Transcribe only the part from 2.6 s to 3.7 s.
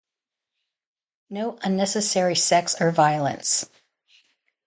or violence.